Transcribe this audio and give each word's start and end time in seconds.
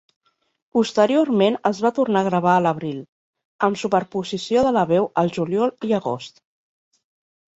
Posteriorment 0.75 1.57
es 1.69 1.81
va 1.87 1.91
tornar 1.97 2.23
a 2.23 2.25
gravar 2.27 2.53
a 2.59 2.63
l'abril, 2.67 3.03
amb 3.67 3.79
superposició 3.81 4.63
de 4.69 4.71
la 4.79 4.85
veu 4.93 5.05
al 5.23 5.31
juliol 5.37 5.75
i 5.91 5.97
agost. 5.99 6.45